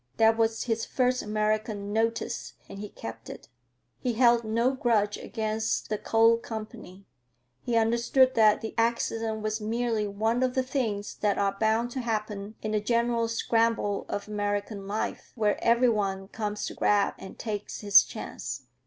[0.17, 3.49] That was his first American "notice"; and he kept it.
[3.99, 7.05] He held no grudge against the coal company;
[7.61, 11.99] he understood that the accident was merely one of the things that are bound to
[11.99, 17.37] happen in the general scramble of American life, where every one comes to grab and
[17.37, 18.63] takes his chance.